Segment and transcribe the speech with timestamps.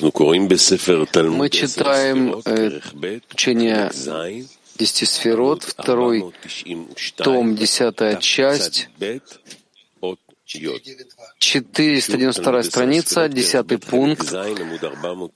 [0.00, 2.80] Мы читаем э,
[3.32, 3.90] учение
[4.78, 6.32] десяти сферот, второй
[7.16, 8.88] том, десятая часть,
[11.38, 14.26] 492 страница, десятый пункт,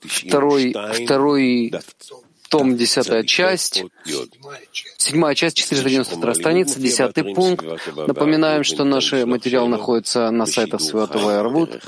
[0.03, 1.73] второй, второй
[2.49, 3.83] том, десятая часть,
[4.97, 7.65] седьмая часть, 492 страница, десятый пункт.
[7.95, 11.81] Напоминаем, что наш материал находится на сайтах Святого Арвуд.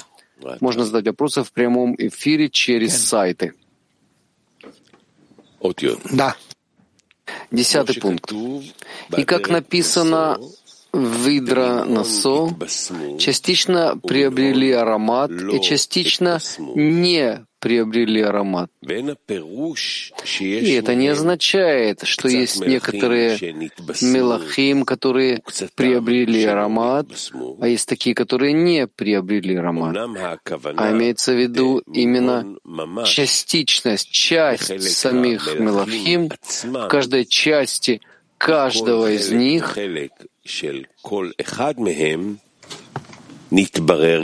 [0.62, 3.54] Можно задать вопросы в прямом эфире через сайты.
[6.11, 6.36] Да.
[7.51, 8.32] Десятый пункт.
[9.18, 10.37] И как написано
[10.93, 12.50] Видра Насо
[13.18, 18.69] частично приобрели аромат и частично не приобрели аромат.
[18.81, 23.37] И это не означает, что есть некоторые
[24.01, 25.41] мелахим, которые
[25.75, 27.07] приобрели аромат,
[27.61, 29.95] а есть такие, которые не приобрели аромат.
[29.95, 32.58] А имеется в виду именно
[33.05, 38.02] частичность, часть самих мелахим, в каждой части
[38.38, 39.77] каждого из них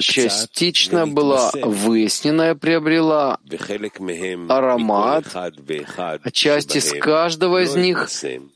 [0.01, 3.39] частично была выяснена и приобрела
[4.49, 8.09] аромат, а часть из каждого из них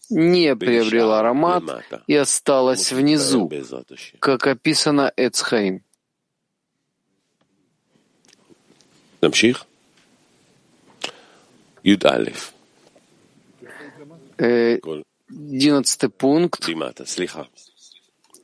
[0.09, 1.63] не приобрела аромат
[2.07, 3.51] и осталась внизу,
[4.19, 5.83] как описано Эцхаим.
[15.29, 16.67] Одиннадцатый пункт.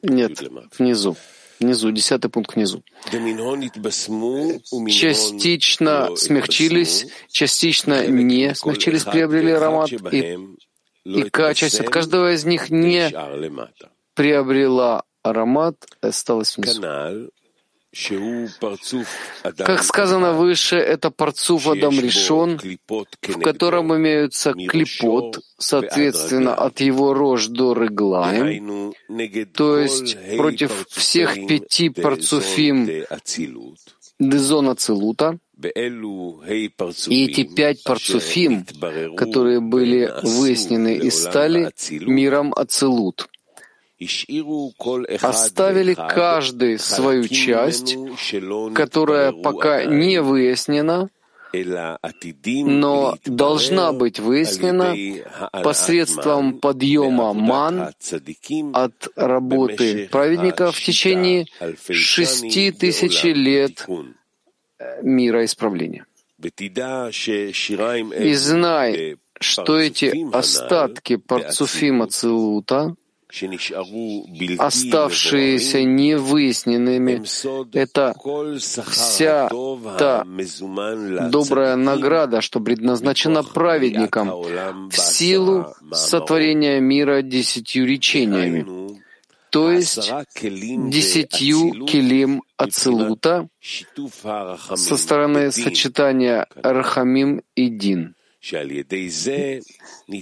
[0.02, 0.42] Нет,
[0.78, 1.18] внизу.
[1.60, 2.84] Внизу, десятый пункт внизу.
[4.90, 10.38] Частично смягчились, частично не смягчились, приобрели аромат, и,
[11.06, 13.10] и часть от каждого из них не
[14.14, 16.82] приобрела аромат, осталась внизу.
[19.58, 27.48] Как сказано выше, это парцуф Адам Ришон, в котором имеются клипот, соответственно, от его рож
[27.48, 28.94] до Реглаем,
[29.54, 32.88] то есть против всех пяти парцуфим
[34.20, 38.66] Дезона Целута, и эти пять парцуфим,
[39.18, 43.28] которые были выяснены и стали миром Ацелут
[45.22, 47.98] оставили каждый свою часть,
[48.74, 51.10] которая пока не выяснена,
[51.52, 54.96] но должна быть выяснена
[55.64, 57.92] посредством подъема ман
[58.74, 61.48] от работы праведника в течение
[61.90, 63.88] шести тысяч лет
[65.02, 66.06] мира исправления.
[66.42, 72.96] И знай, что эти остатки парцуфима Целута—
[74.58, 77.24] оставшиеся невыясненными,
[77.78, 78.16] это
[78.88, 79.50] вся
[79.98, 80.26] та
[81.30, 84.30] добрая награда, что предназначена праведникам
[84.90, 88.66] в силу сотворения мира десятью речениями,
[89.52, 90.12] то есть
[90.90, 93.48] десятью келим Ацелута
[94.76, 98.16] со стороны сочетания Рахамим и Дин.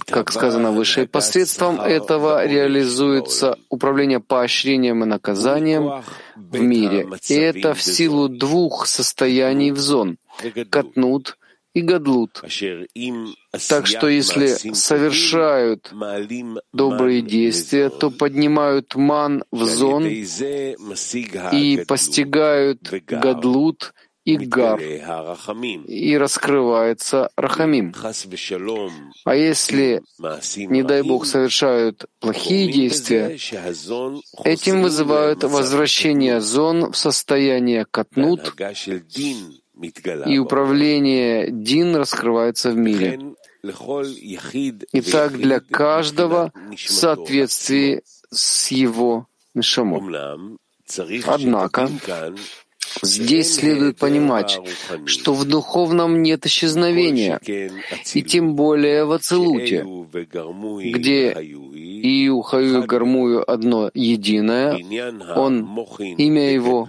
[0.06, 6.02] Как сказано выше, посредством этого реализуется управление поощрением и наказанием
[6.34, 7.08] в мире.
[7.28, 10.18] И это в силу двух состояний в зон—
[10.70, 11.38] катнут
[11.74, 12.42] и гадлут.
[13.68, 15.92] Так что если совершают
[16.72, 23.94] добрые действия, то поднимают ман в зон и постигают гадлут—
[24.28, 27.94] и гар, и раскрывается рахамим.
[29.24, 30.02] А если,
[30.56, 33.38] не дай Бог, совершают плохие действия,
[34.44, 38.54] этим вызывают возвращение зон в состояние катнут,
[40.26, 43.34] и управление Дин раскрывается в мире.
[44.92, 50.58] И так для каждого в соответствии с его нишамом.
[51.26, 51.90] Однако,
[53.02, 54.58] Здесь следует понимать,
[55.04, 57.40] что в духовном нет исчезновения,
[58.14, 59.86] и тем более в Ацелуте,
[60.92, 61.34] где
[62.02, 64.74] Ию, Хаю и Гармую одно единое,
[65.36, 65.86] он,
[66.16, 66.88] имя его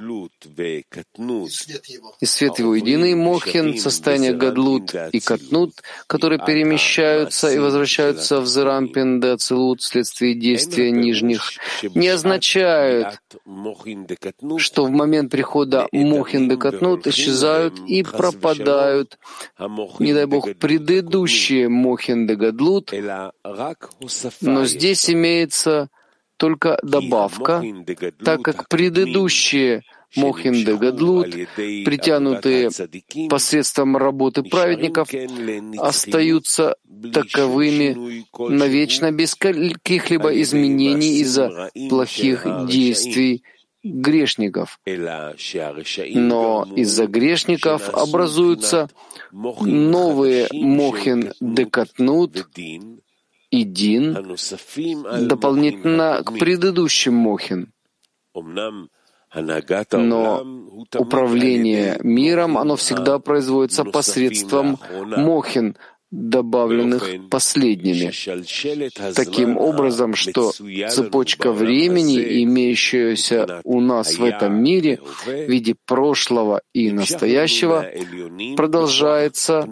[2.20, 5.74] и свет его единый, Мохин, состояние Гадлут и Катнут,
[6.08, 11.52] которые перемещаются и возвращаются в Зерампин де Ацелут вследствие действия нижних,
[11.96, 13.20] не означают,
[14.58, 19.18] что в момент прихода Мохин де Катнут исчезают и пропадают,
[20.00, 22.94] не дай Бог, предыдущие Мохин де Гадлут,
[24.42, 25.90] но здесь имеется
[26.38, 27.64] только добавка,
[28.24, 29.84] так как предыдущие
[30.16, 32.70] Мохин де Гадлут, притянутые
[33.30, 35.10] посредством работы праведников,
[35.78, 36.76] остаются
[37.14, 43.44] таковыми навечно без каких-либо изменений из-за плохих действий
[43.90, 44.80] грешников.
[44.86, 48.90] Но из-за грешников образуются
[49.32, 52.48] новые Мохин Декатнут
[53.52, 54.38] и Дин,
[55.28, 57.74] дополнительно к предыдущим Мохин.
[59.92, 60.44] Но
[60.98, 65.78] управление миром, оно всегда производится посредством Мохин,
[66.12, 68.12] добавленных последними.
[69.14, 76.92] Таким образом, что цепочка времени, имеющаяся у нас в этом мире в виде прошлого и
[76.92, 77.86] настоящего,
[78.56, 79.68] продолжается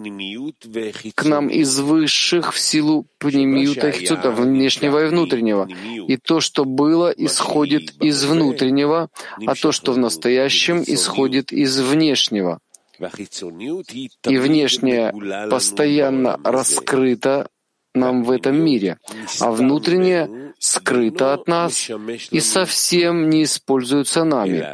[1.14, 5.68] к нам из высших в силу пнемиюта хицута, внешнего и внутреннего.
[6.06, 9.10] И то, что было, исходит из внутреннего,
[9.44, 12.60] а то, что в настоящем, исходит из внешнего
[12.98, 15.12] и внешнее
[15.50, 17.48] постоянно раскрыто
[17.94, 18.98] нам в этом мире,
[19.40, 21.90] а внутреннее скрыто от нас
[22.30, 24.64] и совсем не используется нами.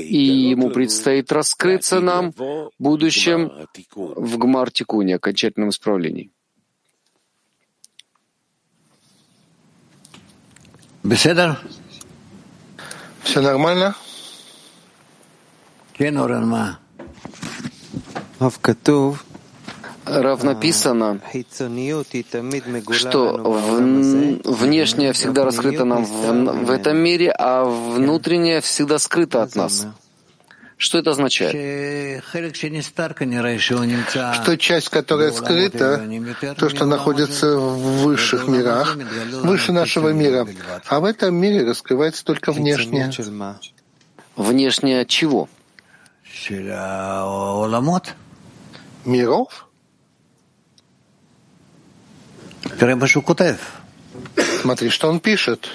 [0.00, 3.50] И ему предстоит раскрыться нам в будущем
[3.94, 6.30] в Гмартикуне, окончательном исправлении.
[13.22, 13.96] Все нормально?
[20.06, 21.20] Рав написано,
[22.90, 23.36] что
[24.44, 29.86] внешнее всегда раскрыто нам в, в этом мире, а внутреннее всегда скрыто от нас.
[30.78, 31.52] Что это означает?
[34.32, 36.02] Что часть, которая скрыта,
[36.56, 38.96] то, что находится в высших мирах,
[39.42, 40.48] выше нашего мира,
[40.86, 43.12] а в этом мире раскрывается только внешнее.
[44.36, 45.50] Внешнее чего?
[49.04, 49.66] Миров?
[54.62, 55.68] Смотри, что он пишет.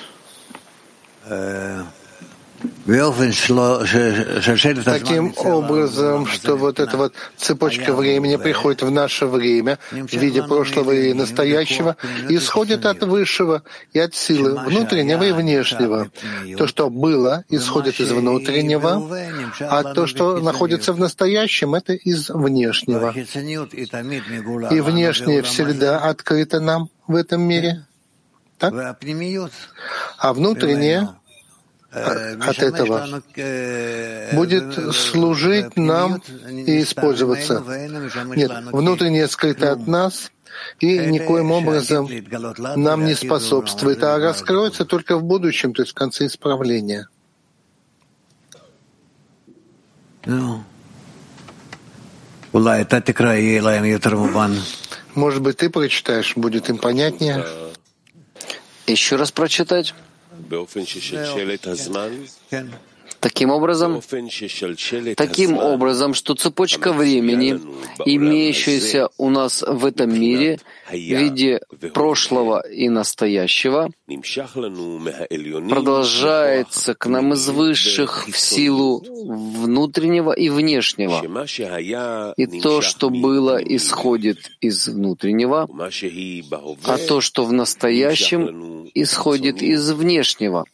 [4.84, 10.92] Таким образом, что вот эта вот цепочка времени приходит в наше время в виде прошлого
[10.92, 11.98] и настоящего,
[12.30, 13.64] исходит от высшего
[13.94, 16.10] и от силы внутреннего и внешнего.
[16.58, 19.02] То, что было, исходит из внутреннего,
[19.60, 23.14] а то, что находится в настоящем, это из внешнего.
[24.72, 27.86] И внешнее всегда открыто нам в этом мире.
[28.58, 28.98] Так?
[30.18, 31.10] А внутреннее
[31.96, 33.22] от этого
[34.34, 37.64] будет служить нам и использоваться.
[38.36, 40.32] Нет, внутреннее скрыто от нас
[40.80, 42.10] и никоим образом
[42.76, 47.08] нам не способствует, а раскроется только в будущем, то есть в конце исправления.
[50.26, 50.64] Ну,
[55.14, 57.46] Может быть, ты прочитаешь, будет им понятнее.
[58.88, 59.94] Еще раз прочитать.
[60.48, 61.72] באופן ששלשל את כן.
[61.72, 62.10] הזמן?
[62.50, 62.66] כן.
[63.26, 64.02] Таким образом,
[65.18, 67.60] таким образом, что цепочка времени,
[68.06, 71.60] имеющаяся у нас в этом мире в виде
[71.96, 73.90] прошлого и настоящего,
[75.70, 81.20] продолжается к нам из высших в силу внутреннего и внешнего.
[82.38, 85.68] И то, что было, исходит из внутреннего,
[86.84, 90.66] а то, что в настоящем, исходит из внешнего.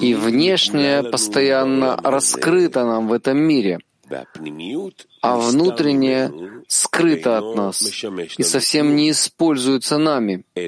[0.00, 3.78] И внешнее постоянно раскрыто нам в этом мире,
[5.20, 6.32] а внутреннее
[6.68, 7.82] скрыто от нас
[8.38, 10.44] и совсем не используется нами.
[10.54, 10.62] И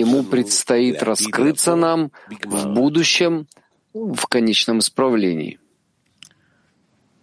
[0.00, 2.10] ему предстоит раскрыться нам
[2.44, 3.46] в будущем
[3.92, 5.58] в конечном исправлении.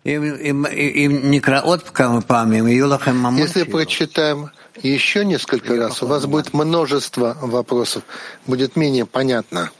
[0.05, 0.53] Если
[3.63, 4.51] прочитаем
[4.81, 8.03] еще несколько раз, у вас будет множество вопросов,
[8.45, 9.71] будет менее понятно.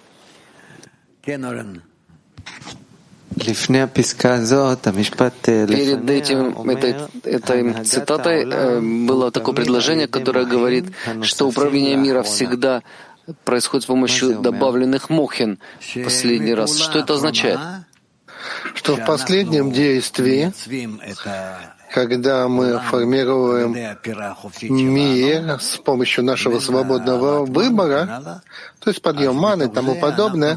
[5.68, 10.86] Перед этим, этой, этой цитатой э, было такое предложение, которое говорит,
[11.22, 12.84] что управление мира всегда
[13.46, 15.60] происходит с помощью добавленных мохин.
[16.04, 16.78] Последний раз.
[16.78, 17.60] Что это означает?
[18.74, 20.52] Что в последнем действии
[21.92, 23.74] когда мы формируем
[24.62, 28.42] мир с помощью нашего свободного выбора,
[28.80, 30.56] то есть подъем маны и тому подобное,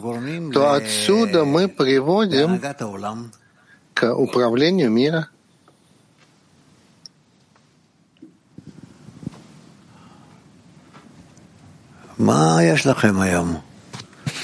[0.53, 2.61] то отсюда мы приводим
[3.95, 5.29] к управлению мира.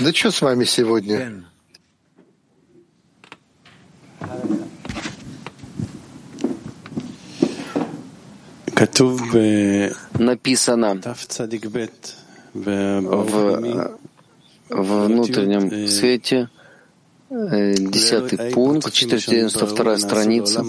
[0.01, 1.45] Да что с вами сегодня?
[10.19, 11.01] Написано
[12.55, 13.89] в,
[14.71, 16.49] в внутреннем свете,
[17.29, 20.65] десятый пункт, 492 страница,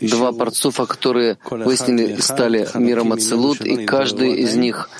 [0.00, 4.90] два парцуфа, которые выяснили стали миром Ацелут, и каждый из них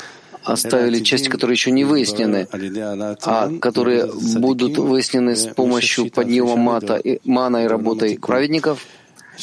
[0.45, 7.65] оставили части, которые еще не выяснены, а которые будут выяснены с помощью подъема мата, мана
[7.65, 8.87] и работой праведников—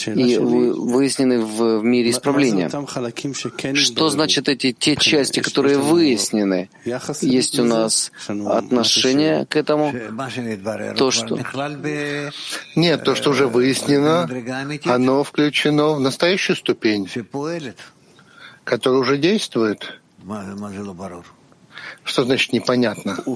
[0.05, 2.69] и выяснены в, мире исправления.
[3.75, 6.69] Что значит эти те части, которые выяснены?
[7.21, 9.93] Есть у нас отношение к этому?
[10.97, 11.39] То, что...
[12.75, 14.29] Нет, то, что уже выяснено,
[14.85, 17.09] оно включено в настоящую ступень,
[18.63, 19.99] которая уже действует.
[22.03, 23.17] Что значит непонятно?
[23.25, 23.35] Он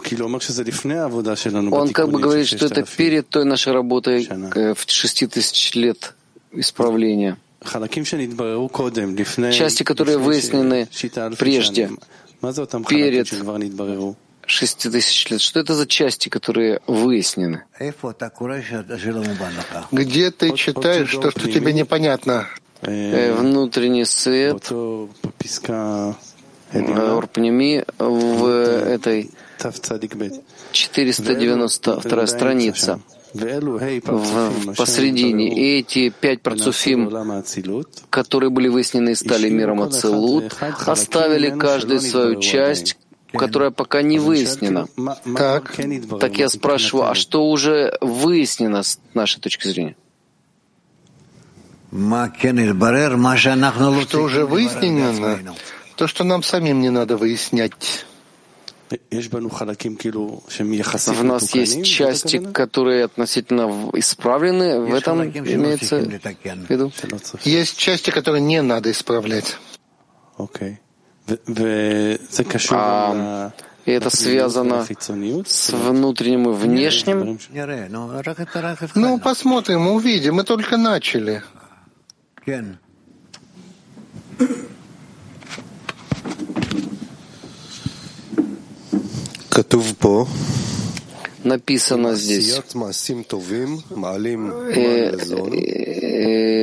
[1.94, 6.16] как бы говорит, что это перед той нашей работой э, в шести тысяч лет
[6.51, 7.38] исправления.
[9.51, 10.88] Части, которые выяснены
[11.38, 11.89] прежде,
[12.88, 13.27] перед
[14.46, 15.42] шести тысяч лет.
[15.42, 17.63] Что это за части, которые выяснены?
[19.92, 22.48] Где ты читаешь то, что тебе непонятно?
[22.82, 24.72] Э, внутренний свет,
[26.72, 29.32] Орпнеми в этой
[30.72, 33.00] 492 страница
[34.06, 35.48] в, посредине.
[35.53, 37.12] И эти пять парцуфим,
[38.10, 42.98] которые были выяснены и стали миром Ацелут, оставили каждый свою часть,
[43.32, 44.88] которая пока не выяснена.
[45.36, 45.75] Так.
[46.20, 49.96] Так я спрашиваю, а что уже выяснено с нашей точки зрения?
[54.08, 55.56] Что уже выяснено?
[55.96, 58.06] То, что нам самим не надо выяснять.
[58.89, 58.94] В
[61.24, 66.91] нас есть части, которые относительно исправлены, в этом имеется в виду?
[67.44, 69.58] Есть части, которые не надо исправлять.
[72.72, 73.51] А,
[73.86, 74.86] и это связано
[75.46, 77.39] с внутренним и внешним?
[78.96, 80.36] Ну, посмотрим, увидим.
[80.36, 81.44] Мы только начали.
[91.44, 92.60] Написано здесь,
[94.74, 95.12] э,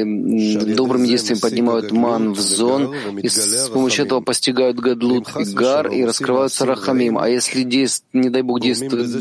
[0.05, 5.89] э, добрым действием поднимают ман в зон, и с помощью этого постигают гадлут и гар,
[5.89, 7.19] и раскрываются рахамим.
[7.19, 9.15] А если, действ, не дай Бог, действуют,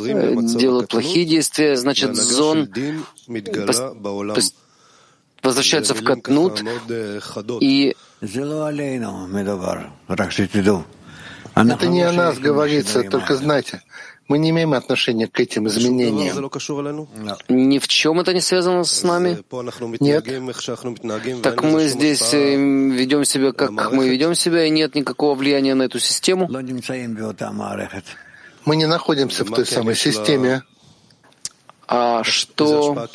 [0.00, 2.68] э, делают плохие действия, значит, зон
[5.42, 6.64] возвращается в катнут,
[7.60, 7.94] и
[11.54, 13.82] это не о нас говорится, только знайте,
[14.28, 16.50] мы не имеем отношения к этим изменениям.
[17.48, 19.38] Ни в чем это не связано с нами?
[20.00, 20.24] Нет.
[21.42, 25.84] Так мы здесь э, ведем себя, как мы ведем себя, и нет никакого влияния на
[25.84, 26.48] эту систему?
[28.64, 30.62] Мы не находимся в той самой системе.
[31.86, 33.08] А что,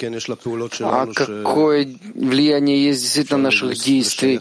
[0.80, 4.40] а какое влияние есть действительно наших действий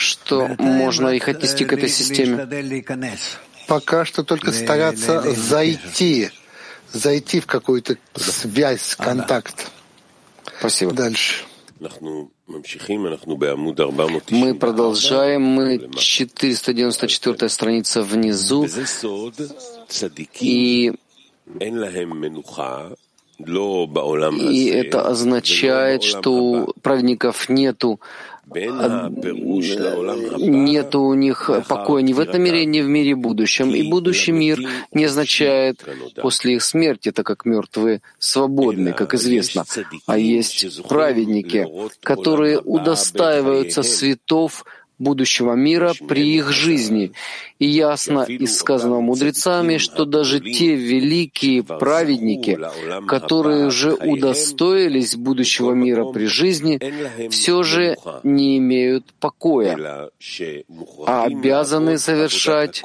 [0.00, 2.48] что можно их отнести к этой системе?
[3.68, 6.30] Пока что только стараться зайти,
[6.90, 9.70] зайти в какую-то связь, контакт.
[10.58, 10.92] Спасибо.
[10.92, 11.44] Дальше.
[14.30, 18.66] Мы продолжаем, мы 494 страница внизу,
[20.40, 20.92] и
[23.46, 28.00] и это означает, что у праведников нету
[30.38, 33.74] нет у них покоя ни в этом мире, ни в мире будущем.
[33.74, 34.60] И будущий мир
[34.92, 35.84] не означает
[36.20, 39.64] после их смерти, так как мертвые свободны, как известно.
[40.06, 41.66] А есть праведники,
[42.02, 44.64] которые удостаиваются светов
[45.00, 47.12] будущего мира при их жизни.
[47.58, 52.58] И ясно из сказанного мудрецами, что даже те великие праведники,
[53.08, 56.80] которые уже удостоились будущего мира при жизни,
[57.30, 60.10] все же не имеют покоя,
[61.06, 62.84] а обязаны совершать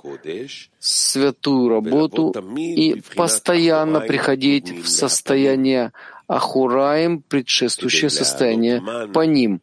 [0.79, 5.91] святую работу и постоянно приходить в состояние
[6.27, 8.82] Ахураем предшествующее состояние
[9.13, 9.62] по ним,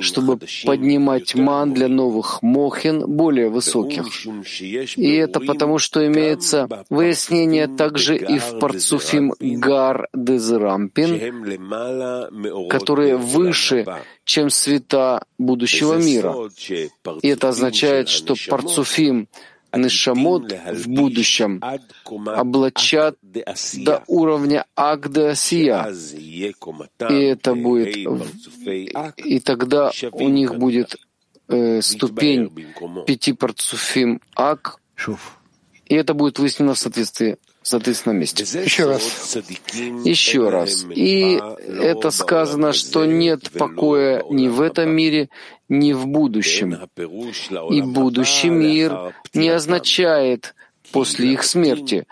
[0.00, 4.06] чтобы поднимать ман для новых мохин более высоких.
[4.96, 11.18] И это потому, что имеется выяснение также и в парцуфим Гар Дезрампин,
[12.68, 13.86] которые выше,
[14.24, 16.34] чем света будущего мира.
[17.22, 19.28] И это означает, что парцуфим
[19.74, 21.62] Нешамот в будущем
[22.04, 25.92] облачат до уровня Агдасия,
[27.08, 27.96] и это будет,
[29.24, 30.96] и тогда у них будет
[31.48, 32.50] э, ступень
[33.06, 34.80] пяти парцуфим Ак,
[35.86, 38.44] и это будет выяснено в соответствии в соответственном месте.
[38.62, 39.36] Еще раз.
[40.04, 40.86] Еще раз.
[40.94, 45.28] И это сказано, что нет покоя ни в этом мире,
[45.68, 46.76] ни в будущем.
[47.70, 50.54] И будущий мир не означает
[50.92, 52.06] после их смерти,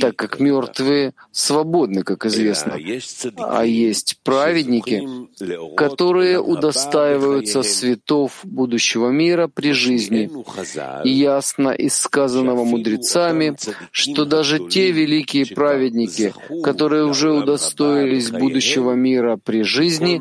[0.00, 2.78] так как мертвые свободны, как известно.
[3.38, 5.02] А есть праведники,
[5.76, 10.30] которые удостаиваются светов будущего мира при жизни.
[11.04, 13.56] И ясно из сказанного мудрецами,
[13.90, 20.20] что даже те великие праведники, которые уже удостоились будущего мира при жизни,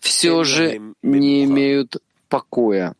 [0.00, 1.98] все же не имеют
[2.34, 2.94] покоя,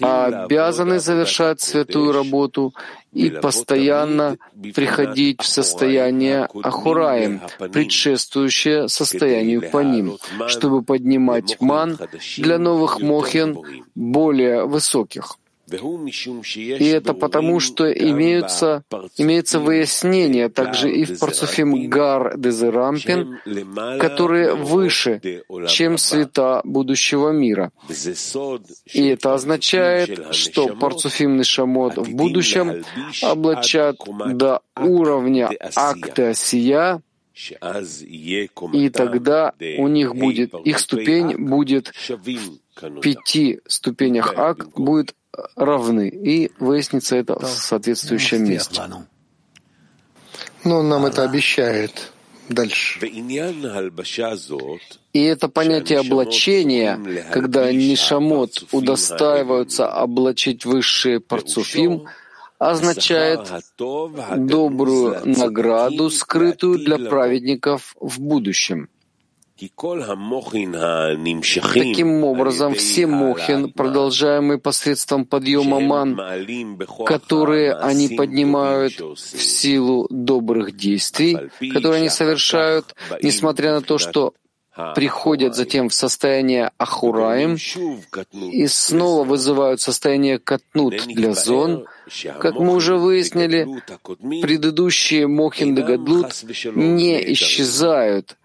[0.00, 2.72] обязаны завершать святую работу
[3.12, 4.36] и постоянно
[4.72, 7.40] приходить в состояние Ахураем,
[7.72, 11.98] предшествующее состоянию по ним, чтобы поднимать ман
[12.36, 13.58] для новых мохин
[13.96, 15.39] более высоких.
[15.70, 18.82] И это потому, что имеются,
[19.16, 23.38] имеется выяснение также и в парцуфим Гар Дезерампин,
[23.98, 27.72] которые выше, чем света будущего мира.
[28.92, 32.84] И это означает, что парцуфим Нишамот в будущем
[33.22, 33.96] облачат
[34.34, 37.00] до уровня акта сия,
[38.72, 41.92] и тогда у них будет, их ступень будет
[42.80, 45.14] в пяти ступенях ак будет
[45.56, 48.82] равны, и выяснится это в соответствующем месте.
[50.64, 52.12] Но он нам это обещает
[52.48, 53.00] дальше.
[55.12, 56.98] И это понятие облачения,
[57.32, 62.06] когда Нишамот удостаиваются облачить высшие парцуфим,
[62.58, 68.88] означает добрую награду, скрытую для праведников в будущем.
[71.92, 76.18] Таким образом, все мохин, продолжаемые посредством подъема ман,
[77.06, 84.34] которые они поднимают в силу добрых действий, которые они совершают, несмотря на то, что
[84.94, 87.56] приходят затем в состояние Ахураем
[88.32, 91.86] и снова вызывают состояние Катнут для зон,
[92.38, 93.66] как мы уже выяснили,
[94.40, 96.32] предыдущие Мохин Дагадлут
[96.74, 98.36] не исчезают,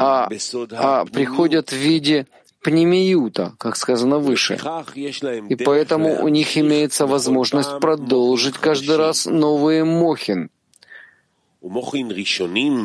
[0.00, 0.28] а,
[0.72, 2.26] а приходят в виде
[2.62, 4.58] пнемиюта, как сказано выше.
[5.48, 10.50] И поэтому у них имеется возможность продолжить каждый раз новые мохин.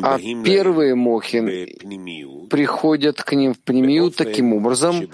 [0.04, 5.08] А первые мохин приходят к ним в пнемиют таким образом,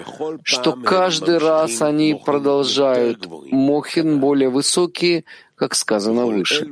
[0.43, 5.23] что каждый раз они продолжают мохин более высокие,
[5.56, 6.67] как сказано выше.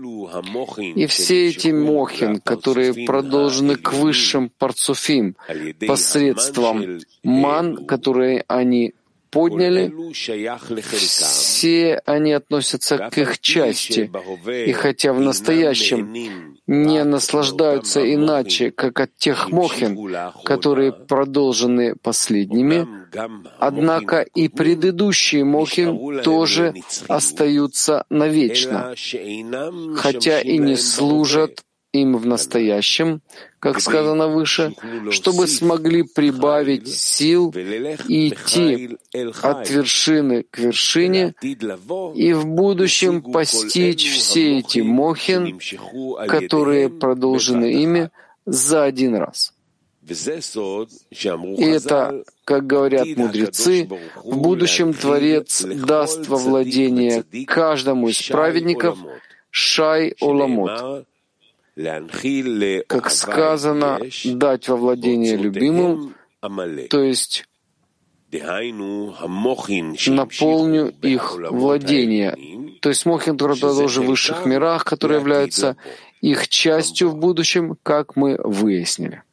[0.95, 5.35] И все эти мохин, которые продолжены к высшим парцуфим
[5.87, 8.93] посредством ман, которые они
[9.31, 9.93] подняли,
[10.93, 14.09] все они относятся к их части.
[14.65, 19.97] И хотя в настоящем не наслаждаются иначе, как от тех мохин,
[20.43, 22.87] которые продолжены последними,
[23.59, 26.73] однако и предыдущие мохин тоже
[27.07, 28.95] остаются навечно,
[29.95, 31.63] хотя и не служат
[32.01, 33.21] им в настоящем,
[33.59, 34.73] как сказано выше,
[35.11, 37.53] чтобы смогли прибавить сил
[38.07, 38.97] и идти
[39.41, 45.59] от вершины к вершине и в будущем постичь все эти мохин,
[46.27, 48.11] которые продолжены ими
[48.45, 49.53] за один раз.
[50.07, 53.89] И это, как говорят мудрецы,
[54.23, 58.99] в будущем Творец даст во владение каждому из праведников
[59.49, 61.07] Шай Оламот,
[62.87, 66.15] как сказано, дать во владение любимым,
[66.89, 67.45] то есть
[70.07, 75.75] наполню их владение, то есть мохин, тоже в высших мирах, которые являются
[76.21, 79.23] их частью в будущем, как мы выяснили.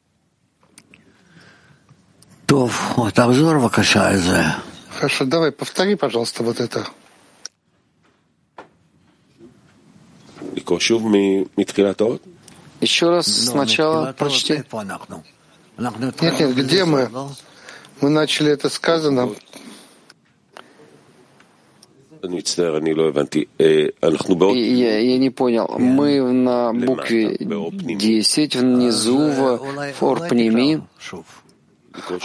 [4.89, 6.85] Хорошо, давай повтори, пожалуйста, вот это.
[12.83, 14.63] Еще раз сначала прочти.
[15.77, 17.09] Нет, нет, где мы?
[18.01, 19.29] Мы начали это сказано.
[24.53, 25.67] Я, я не понял.
[25.79, 30.83] Мы на букве 10 внизу в Форпнеми.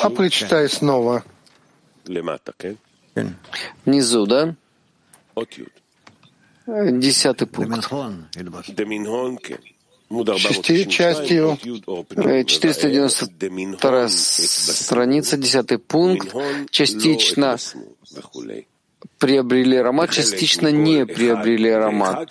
[0.02, 1.22] А прочитай снова.
[3.84, 4.54] Внизу, да?
[6.66, 7.88] Десятый пункт.
[10.88, 11.58] Частью
[12.46, 16.34] 492 страница, десятый пункт.
[16.70, 17.58] Частично
[19.18, 22.28] приобрели аромат, частично не приобрели аромат.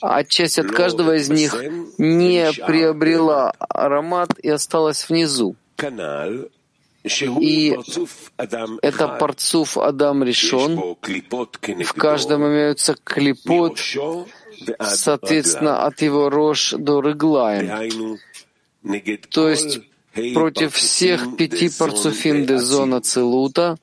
[0.00, 1.54] А часть от каждого из них
[1.98, 5.56] не приобрела аромат и осталась внизу.
[7.02, 7.78] И
[8.82, 10.96] это парцуф Адам решен.
[11.84, 13.78] В каждом имеются клипот,
[14.80, 18.18] соответственно, от его рож до рыглаем.
[19.30, 19.80] То есть
[20.34, 23.78] против всех пяти парцуфим де зона целута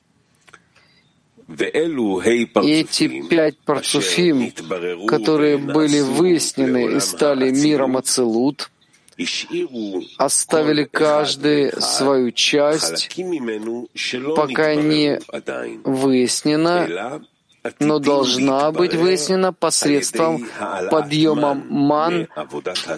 [1.47, 4.51] и эти пять парцуфим,
[5.07, 8.69] которые были выяснены и стали миром Ацелут,
[10.17, 13.15] оставили каждый свою часть,
[14.35, 15.19] пока не
[15.85, 17.21] выяснена,
[17.79, 20.47] но должна быть выяснена посредством
[20.89, 22.27] подъема ман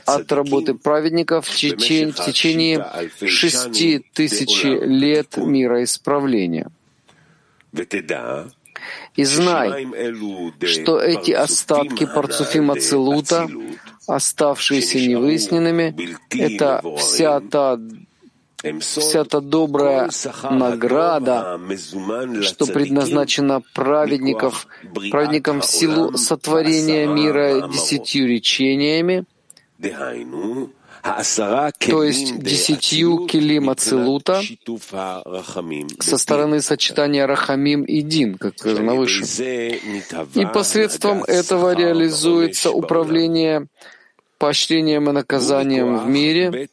[0.05, 2.85] от работы праведников в течение, в течение
[3.27, 6.69] шести тысяч лет мира исправления.
[9.15, 9.87] И знай,
[10.63, 13.47] что эти остатки парцуфима Целута,
[14.07, 17.77] оставшиеся невыясненными, это вся та
[18.79, 20.09] вся та добрая
[20.51, 21.59] награда,
[22.41, 24.67] что предназначена праведников,
[25.11, 29.25] праведникам в силу сотворения мира десятью речениями,
[31.79, 34.41] то есть десятью килим Ацелута
[35.99, 39.23] со стороны сочетания Рахамим и Дин, как сказано выше.
[40.35, 43.67] И посредством этого реализуется управление
[44.39, 46.69] поощрением и наказанием в мире,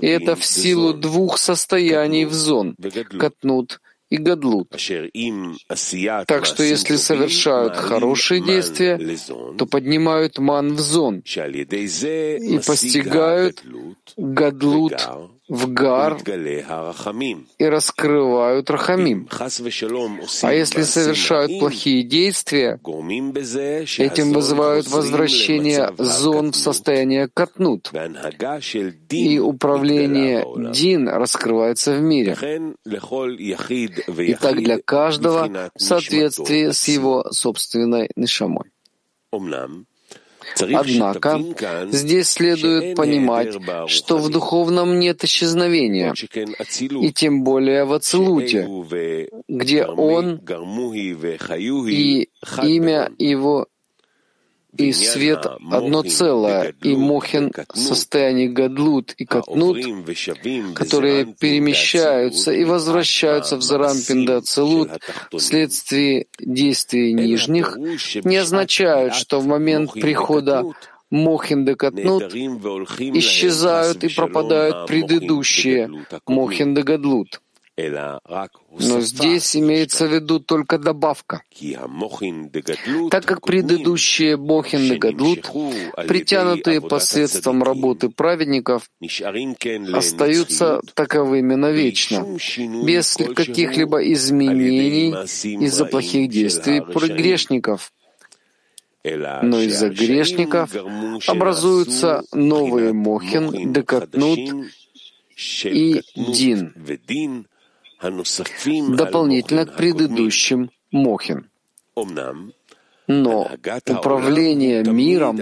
[0.00, 2.76] и это в силу двух состояний в зон—
[3.18, 4.68] катнут и гадлут.
[4.70, 8.98] Так что если совершают хорошие действия,
[9.58, 13.64] то поднимают ман в зон и постигают
[14.16, 14.94] гадлут
[15.48, 16.18] в гар
[17.58, 19.28] и раскрывают рахамим.
[20.42, 22.80] А если совершают плохие действия,
[23.98, 27.92] этим вызывают возвращение зон в состояние катнут,
[29.10, 32.36] и управление Дин раскрывается в мире.
[32.84, 38.70] И так для каждого в соответствии с его собственной нишамой.
[40.60, 41.40] Однако
[41.90, 43.56] здесь следует понимать,
[43.88, 46.14] что в духовном нет исчезновения,
[47.02, 48.68] и тем более в Ацелуте,
[49.48, 50.40] где Он
[51.88, 52.28] и
[52.62, 53.66] имя Его
[54.78, 59.78] и свет одно целое, и Мохин— состояние Гадлут и Катнут,
[60.74, 64.90] которые перемещаются и возвращаются в Зарампинда Целут.
[65.36, 67.76] вследствие действий нижних,
[68.24, 70.64] не означают, что в момент прихода
[71.10, 77.40] Мохин де Катнут исчезают и пропадают предыдущие Мохин де Гадлут.
[77.78, 81.42] Но здесь имеется в виду только добавка,
[83.10, 85.50] так как предыдущие Бохин и Гадлут,
[86.08, 88.90] притянутые посредством работы праведников,
[89.92, 92.26] остаются таковыми навечно,
[92.82, 95.10] без каких-либо изменений
[95.66, 97.92] из-за плохих действий грешников.
[99.04, 100.74] Но из-за грешников
[101.26, 104.66] образуются новые Мохин, Декатнут
[105.64, 106.74] и Дин,
[108.00, 111.48] дополнительно к предыдущим Мохин.
[113.08, 113.48] Но
[113.88, 115.40] управление миром,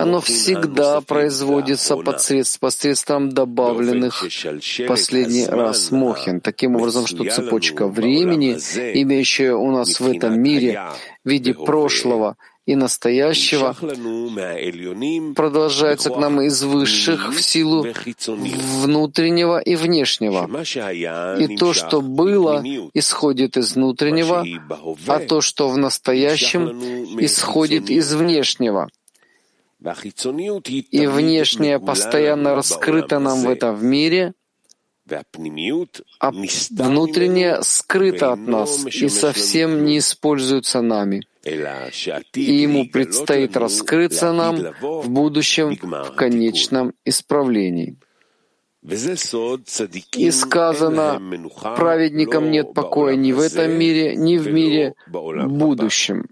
[0.00, 4.24] оно всегда производится посредством добавленных
[4.88, 6.40] последний раз мохин.
[6.40, 10.80] Таким образом, что цепочка времени, имеющая у нас в этом мире
[11.22, 13.74] в виде прошлого и настоящего
[15.34, 17.86] продолжается к нам из высших в силу
[18.26, 20.50] внутреннего и внешнего.
[21.38, 24.44] И то, что было, исходит из внутреннего,
[25.06, 26.68] а то, что в настоящем,
[27.20, 28.88] исходит из внешнего.
[30.90, 34.34] И внешнее постоянно раскрыто нам в этом мире,
[36.18, 44.56] а внутреннее скрыто от нас и совсем не используется нами и ему предстоит раскрыться нам
[44.80, 47.96] в будущем в конечном исправлении.
[50.16, 51.20] И сказано,
[51.76, 56.26] праведникам нет покоя ни в этом мире, ни в мире будущем.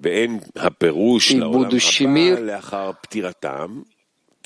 [0.00, 2.62] И будущий мир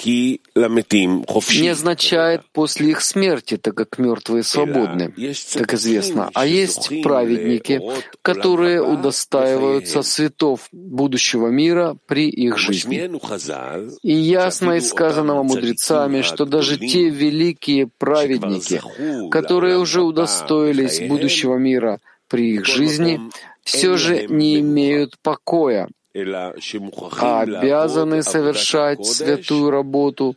[0.05, 5.15] не означает после их смерти, так как мертвые свободны,
[5.55, 6.31] как известно.
[6.35, 7.81] А есть праведники,
[8.23, 13.11] которые удостаиваются светов будущего мира при их жизни.
[14.03, 18.81] И ясно из сказанного мудрецами, что даже те великие праведники,
[19.31, 23.21] которые уже удостоились будущего мира при их жизни,
[23.63, 30.35] все же не имеют покоя, обязаны совершать святую работу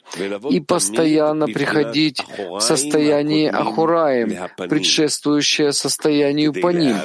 [0.49, 6.95] и постоянно приходить в состояние Ахураем, предшествующее состоянию по ним,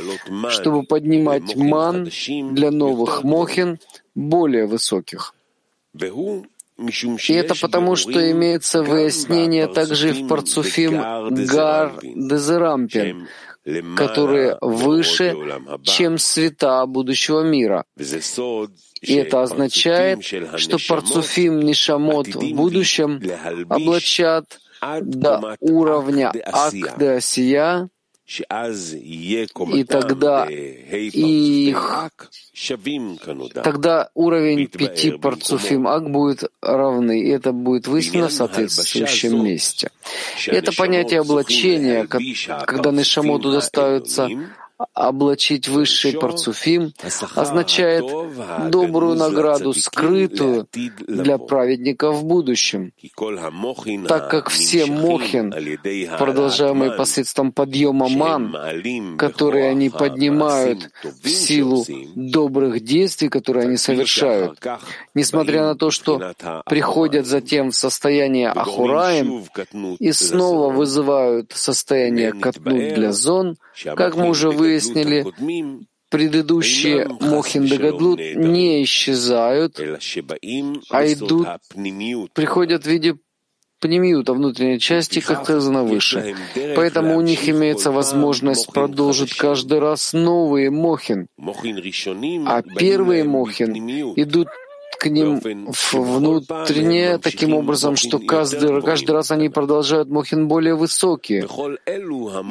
[0.50, 3.80] чтобы поднимать ман для новых мохин
[4.14, 5.34] более высоких.
[7.28, 10.98] И это потому, что имеется выяснение также в парцуфим
[11.46, 13.26] Гар Дезерампин,
[13.96, 15.36] которые выше,
[15.82, 17.84] чем света будущего мира.
[19.00, 23.20] И это означает, что парцуфим Нишамот в будущем
[23.68, 24.58] облачат
[25.02, 27.88] до уровня Акдасия,
[28.38, 32.10] и тогда их,
[33.64, 39.90] тогда уровень пяти парцуфим ак будет равны, и это будет выяснено в соответствующем месте.
[40.46, 44.28] Это понятие облачения, когда Нишамоду достаются
[44.94, 46.92] облачить высший парцуфим
[47.34, 48.04] означает
[48.70, 50.66] добрую награду, скрытую
[51.06, 52.92] для праведников в будущем,
[54.08, 55.52] так как все мохин,
[56.18, 64.60] продолжаемые посредством подъема ман, которые они поднимают в силу добрых действий, которые они совершают,
[65.14, 66.32] несмотря на то, что
[66.66, 69.44] приходят затем в состояние Ахураем
[69.98, 75.26] и снова вызывают состояние Катнут для зон, как мы уже выяснили,
[76.10, 79.78] предыдущие Мохин Дагадлут не исчезают,
[80.90, 81.48] а идут,
[82.34, 83.16] приходят в виде
[83.80, 86.36] пнемиута внутренней части, как сказано выше.
[86.76, 91.26] Поэтому у них имеется возможность продолжить каждый раз новые Мохин.
[91.38, 93.74] А первые Мохин
[94.16, 94.48] идут
[95.00, 95.40] к ним
[95.92, 101.48] внутренне таким образом, что каждый, каждый раз они продолжают мохин более высокие.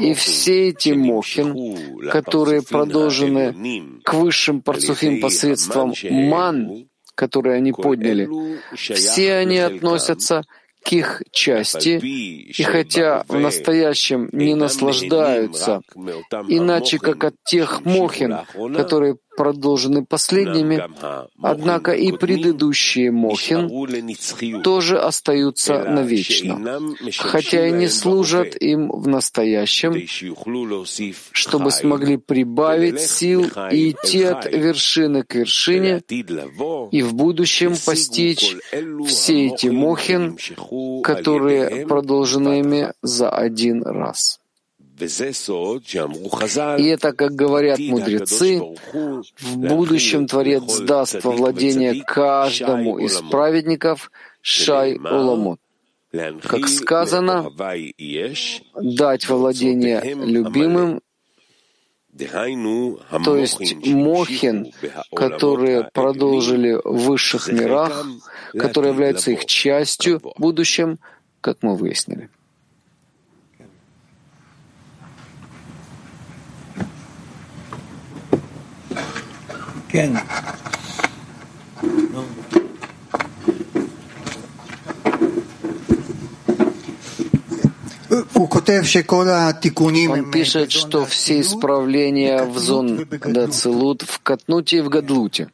[0.01, 8.27] И все эти мохин, которые продолжены к высшим парцуфим посредством ман, которые они подняли,
[8.75, 10.43] все они относятся
[10.83, 15.81] к их части, и хотя в настоящем не наслаждаются,
[16.47, 18.37] иначе как от тех мохин,
[18.75, 20.83] которые продолжены последними,
[21.41, 26.81] однако и предыдущие Мохин тоже остаются навечно,
[27.17, 29.93] хотя и не служат им в настоящем,
[31.31, 36.01] чтобы смогли прибавить сил и идти от вершины к вершине
[36.91, 38.55] и в будущем постичь
[39.07, 40.37] все эти Мохин,
[41.03, 44.39] которые продолжены ими за один раз.
[44.99, 48.61] И это, как говорят мудрецы,
[48.93, 55.59] в будущем Творец даст во владение каждому из праведников Шай Оламот.
[56.11, 57.51] Как сказано,
[58.81, 61.01] дать во владение любимым,
[63.23, 64.71] то есть мохин,
[65.15, 68.05] которые продолжили в высших мирах,
[68.53, 70.99] которые являются их частью в будущем,
[71.41, 72.29] как мы выяснили.
[79.89, 80.17] כן.
[90.09, 95.49] Он пишет, что все исправления в зон Дацилут в Катнуте и в Гадлуте.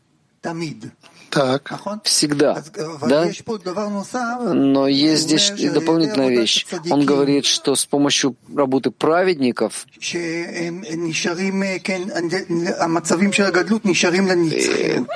[1.35, 1.69] Так.
[2.05, 2.63] Всегда.
[3.07, 3.29] Да?
[4.53, 6.65] Но есть здесь дополнительная вещь.
[6.89, 9.85] Он говорит, что с помощью работы праведников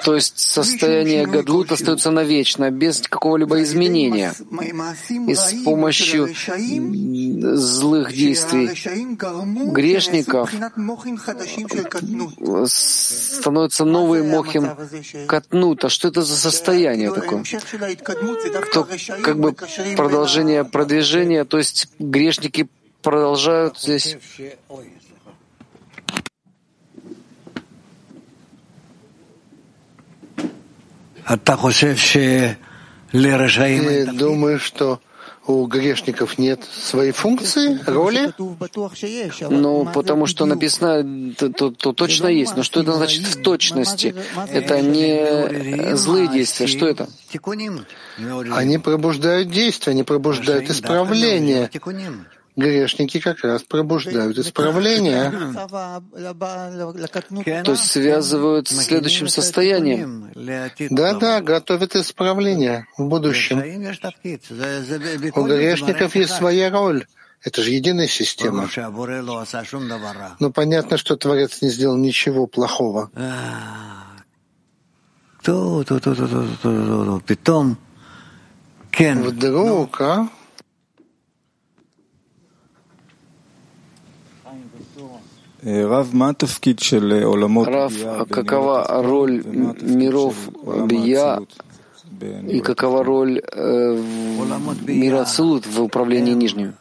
[0.03, 4.34] то есть состояние гадлут остается навечно, без какого-либо изменения.
[5.27, 6.27] И с помощью
[7.55, 8.69] злых действий
[9.71, 10.51] грешников
[12.65, 14.69] становится новый мохим
[15.27, 15.86] катнут.
[15.86, 17.43] А что это за состояние такое?
[18.62, 18.88] Кто,
[19.24, 19.54] как бы
[19.95, 22.67] продолжение продвижения, то есть грешники
[23.02, 24.17] продолжают здесь
[34.06, 35.00] Ты думаешь, что
[35.50, 38.32] у грешников нет своей функции, роли?
[39.50, 42.56] Ну, потому что написано, то, то, то точно есть.
[42.56, 44.14] Но что это значит в точности?
[44.48, 46.68] Это не злые действия.
[46.68, 47.10] Что это?
[48.52, 51.70] Они пробуждают действия, они пробуждают исправление.
[52.60, 55.32] Грешники как раз пробуждают исправление.
[57.63, 60.30] То есть связывают с следующим состоянием.
[60.89, 63.60] Да-да, готовят исправление в будущем.
[65.36, 67.06] У грешников есть своя роль.
[67.41, 68.67] Это же единая система.
[70.39, 73.10] Но понятно, что Творец не сделал ничего плохого.
[78.98, 80.28] Вдруг, а?
[87.67, 87.93] Рав,
[88.30, 89.43] какова роль
[89.82, 90.36] миров
[90.88, 91.39] Бия
[92.48, 94.04] и какова роль э,
[94.88, 96.76] мира Ацилут в управлении нижним?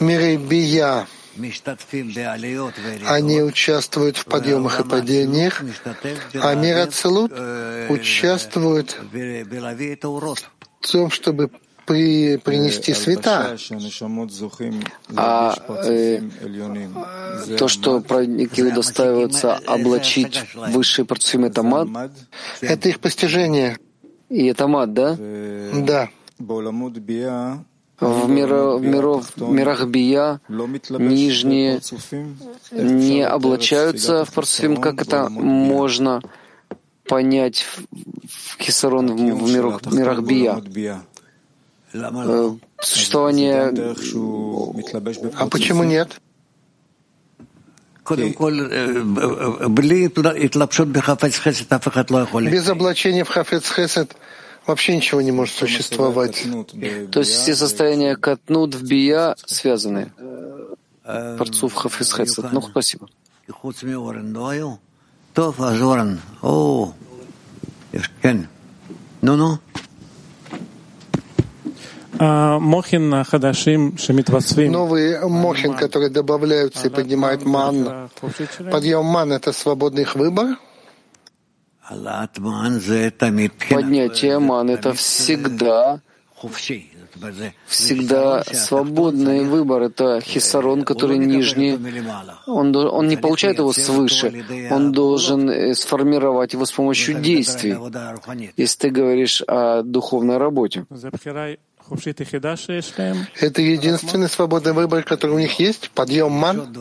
[0.00, 1.06] Миры Бия.
[3.06, 5.62] они участвуют в подъемах и падениях,
[6.34, 7.32] а мир Ацелут
[7.90, 8.98] участвует
[10.80, 11.50] в том, чтобы
[11.86, 13.56] при, принести света.
[15.14, 15.54] А
[15.86, 16.20] э,
[17.56, 21.88] то, что праведники удостаиваются облачить высшие парцуим, это мад?
[22.60, 23.78] Это их постижение.
[24.28, 25.16] И это мад, да?
[25.16, 26.10] Да.
[27.98, 31.80] В, миро, в, миров, в мирах Бия нижние
[32.72, 36.20] не облачаются в парцуфим, как это можно
[37.08, 37.84] понять в,
[38.28, 40.60] в Хисарон в, в мирах, мирах Бия
[42.80, 43.72] существование...
[45.36, 46.20] А почему нет?
[52.50, 54.16] Без облачения в хафец хесед
[54.66, 56.46] вообще ничего не может существовать.
[57.10, 60.12] То есть все состояния катнут в бия связаны.
[61.04, 62.52] Парцув хафец хесед.
[62.52, 63.08] Ну, спасибо.
[69.22, 69.58] Ну-ну.
[72.18, 72.58] А,
[74.70, 78.10] Новые мохин, которые добавляются и поднимают ман.
[78.70, 80.58] Подъем ман— это свободный их выбор?
[83.70, 86.00] Поднятие ман— это всегда
[87.66, 89.82] всегда свободный выбор.
[89.82, 91.78] Это хисарон, который нижний.
[92.46, 94.44] Он, он не получает его свыше.
[94.70, 97.76] Он должен э, сформировать его с помощью действий,
[98.56, 100.86] если ты говоришь о духовной работе.
[103.40, 105.90] Это единственный свободный выбор, который у них есть?
[105.90, 106.72] Подъем ман?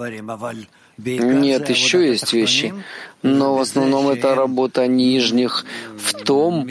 [0.98, 2.74] Нет, еще есть вещи.
[3.22, 5.66] Но в основном это работа нижних
[5.98, 6.68] в том,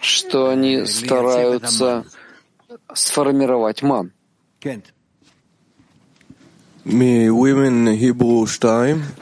[0.00, 2.04] что они стараются
[2.94, 4.12] сформировать ман.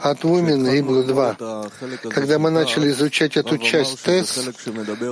[0.01, 1.37] От Women Hebrew 2.
[2.09, 4.49] Когда мы начали изучать эту часть ТЭС,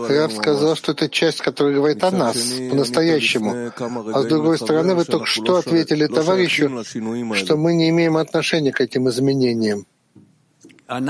[0.10, 2.38] Рав сказал, что это часть, которая говорит о нас,
[2.70, 3.72] по-настоящему.
[4.14, 6.84] А с другой стороны, вы только что ответили товарищу,
[7.34, 9.86] что мы не имеем отношения к этим изменениям.
[10.88, 11.04] Мы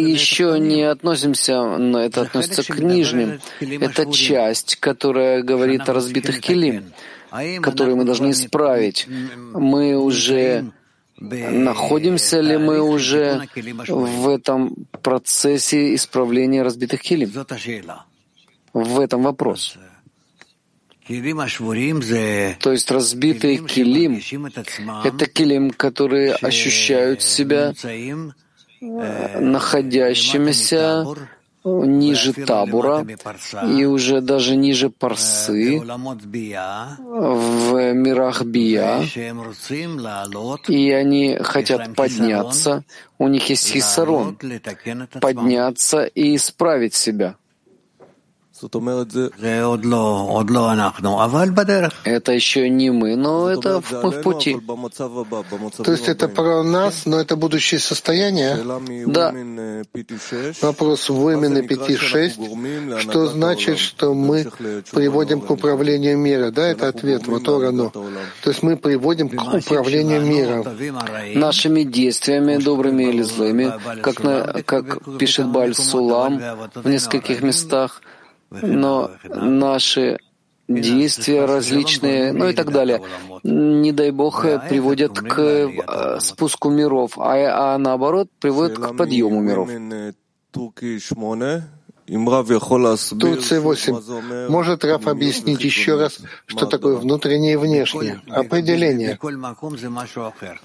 [0.00, 3.38] еще не относимся, но это относится к нижним.
[3.60, 6.94] Это часть, которая говорит о разбитых килим
[7.62, 9.06] которые мы должны исправить.
[9.52, 10.72] Мы уже
[11.18, 13.46] находимся ли мы уже
[13.88, 17.30] в этом процессе исправления разбитых килим?
[18.72, 19.76] В этом вопрос.
[21.06, 24.20] То есть разбитые килим—
[25.04, 27.74] это килим, которые ощущают себя
[28.80, 31.04] находящимися
[31.64, 33.06] ниже табура
[33.76, 35.80] и уже даже ниже парсы.
[35.80, 39.02] В мирах бия,
[40.68, 42.84] и они хотят подняться,
[43.18, 44.38] у них есть хисарон,
[45.20, 47.36] подняться и исправить себя.
[52.04, 54.56] Это еще не мы, но это мы в пути.
[55.82, 58.58] То есть это про нас, но это будущее состояние?
[59.06, 59.34] Да.
[60.62, 63.00] Вопрос в именно 5.6.
[63.00, 64.50] Что значит, что мы
[64.92, 66.50] приводим к управлению мира?
[66.50, 67.26] Да, это ответ.
[67.26, 67.90] Вот Орано.
[67.90, 70.64] То есть мы приводим к управлению миром.
[71.34, 76.40] Нашими действиями, добрыми или злыми, как, на, как пишет Баль Сулам
[76.74, 78.02] в нескольких местах,
[78.50, 80.18] но наши
[80.68, 83.02] действия различные, ну и так далее,
[83.42, 89.68] не дай бог, приводят к э, спуску миров, а, а наоборот приводят к подъему миров.
[93.18, 94.48] Турция 8.
[94.48, 98.20] Может Раф объяснить еще раз, что такое внутреннее и внешнее?
[98.28, 99.18] Определение.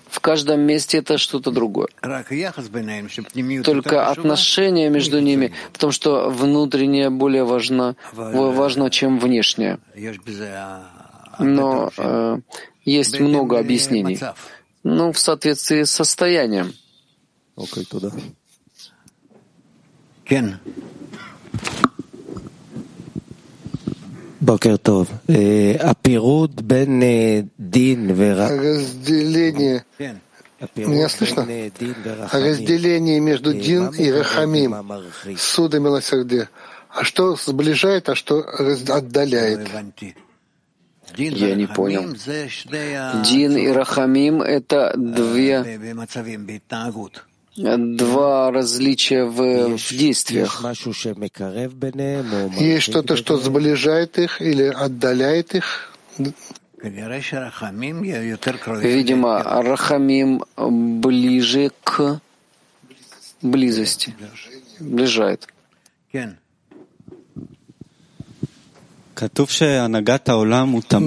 [0.10, 1.88] В каждом месте это что-то другое.
[3.64, 9.80] Только отношение между ними, потому что внутреннее более важно, важно чем внешнее.
[11.38, 12.38] Но э,
[12.86, 14.20] есть много объяснений.
[14.84, 16.74] Ну, в соответствии с состоянием.
[17.56, 18.12] Окей, туда.
[20.26, 20.60] Кен.
[28.50, 29.86] Разделение.
[30.76, 31.48] Меня слышно?
[32.32, 34.76] Разделение между Дин и Рахамим,
[35.38, 36.50] суда милосердия.
[36.90, 38.46] А что сближает, а что
[38.90, 39.68] отдаляет?
[41.18, 42.16] Я не понял.
[43.24, 45.80] Дин и Рахамим— это две
[47.56, 50.62] два различия в, в действиях.
[52.58, 55.94] Есть что-то, что сближает их или отдаляет их?
[58.84, 62.22] Видимо, Рахамим ближе к
[63.42, 64.14] близости,
[64.80, 65.48] ближает.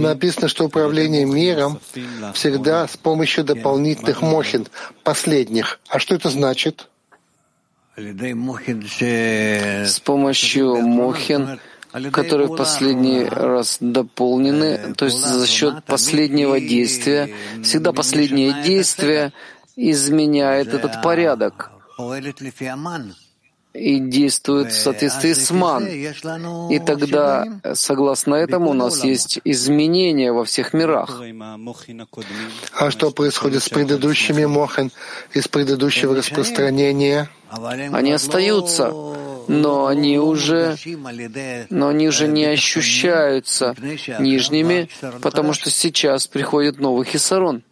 [0.00, 1.78] Написано, что управление миром
[2.34, 4.66] всегда с помощью дополнительных мохин,
[5.04, 5.78] последних.
[5.88, 6.88] А что это значит?
[7.96, 11.60] С помощью мохин,
[12.12, 19.32] которые в последний раз дополнены, то есть за счет последнего действия, всегда последнее действие
[19.76, 21.70] изменяет этот порядок
[23.74, 25.86] и действует в соответствии с ман.
[25.86, 31.20] И тогда, согласно этому, у нас есть изменения во всех мирах.
[32.72, 34.90] А что происходит с предыдущими мохан
[35.34, 37.30] из предыдущего распространения?
[37.50, 38.92] Они остаются,
[39.48, 40.76] но они уже,
[41.70, 43.74] но они уже не ощущаются
[44.18, 44.88] нижними,
[45.22, 47.62] потому что сейчас приходит новый хисарон.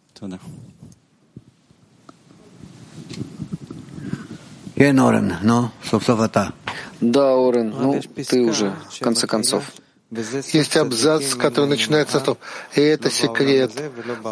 [7.01, 9.71] Да, Орен, ну, ты уже, в конце концов.
[10.11, 12.37] Есть абзац, который начинается с того,
[12.75, 13.71] и это секрет.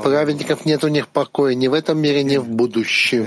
[0.04, 3.26] Праведников нет у них покоя ни в этом мире, ни в будущем.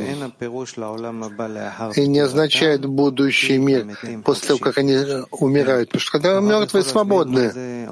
[1.95, 3.87] И не означает будущий мир
[4.25, 4.97] после того, как они
[5.31, 5.89] умирают.
[5.89, 7.87] Потому что когда мертвые свободны,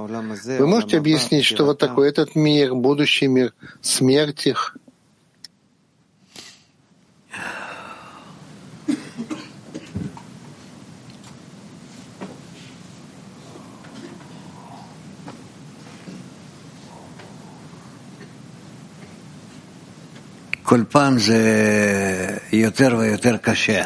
[0.59, 3.53] вы можете объяснить, что вот такой этот мир, будущий мир,
[3.83, 4.77] смерть их?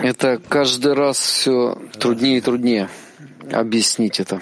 [0.02, 2.88] Это каждый раз все труднее и труднее
[3.52, 4.40] объяснить это.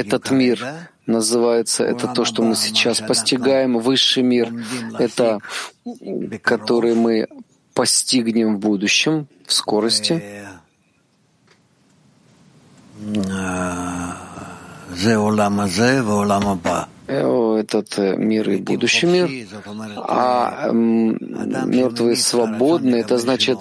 [0.00, 0.58] Этот мир
[1.06, 4.52] называется, это то, что мы сейчас постигаем, высший мир,
[4.98, 5.38] это
[6.42, 7.28] который мы
[7.74, 10.22] постигнем в будущем, в скорости.
[17.06, 19.28] Этот э, мир и будущий мир.
[20.08, 23.58] А мертвые свободны, это значит,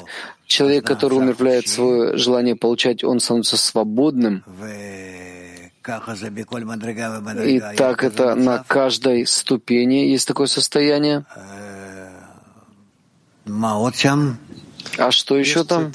[0.48, 4.44] человек, который умерпляет свое желание получать, он становится свободным.
[7.44, 11.26] И так это на каждой ступени есть такое состояние.
[14.98, 15.92] А что еще там?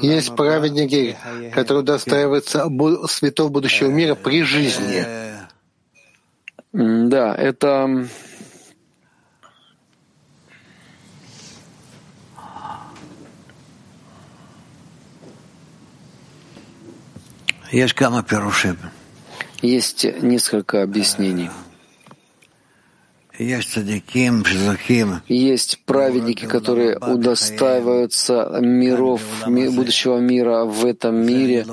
[0.00, 1.16] Есть праведники,
[1.52, 2.66] которые удостаиваются
[3.08, 5.29] светов будущего мира при жизни.
[7.10, 8.06] Да, это
[19.60, 21.50] Есть несколько объяснений.
[25.28, 31.64] Есть праведники, которые удостаиваются миров, будущего мира в этом мире,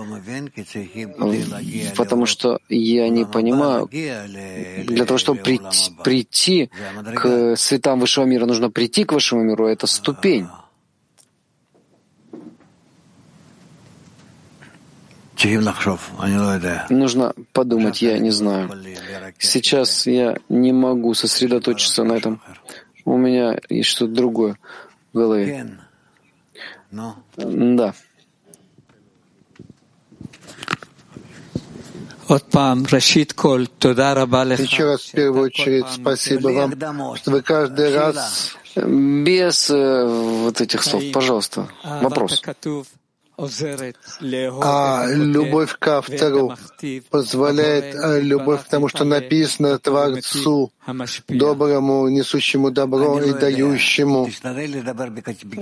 [1.95, 6.69] потому что я не понимаю, для того, чтобы прийти, прийти
[7.15, 10.47] к светам высшего мира, нужно прийти к высшему миру, это ступень.
[16.89, 18.69] Нужно подумать, я не знаю.
[19.37, 22.41] Сейчас я не могу сосредоточиться на этом.
[23.05, 24.57] У меня есть что-то другое
[25.13, 25.77] в голове.
[27.71, 27.93] Да.
[34.63, 40.83] Еще раз, в первую очередь, спасибо вам, что вы каждый раз Без э, вот этих
[40.83, 41.69] слов, пожалуйста.
[42.01, 42.41] Вопрос.
[43.39, 46.55] А любовь ко втору
[47.11, 50.71] позволяет любовь к тому, что написано Творцу,
[51.27, 54.27] доброму, несущему добро и дающему.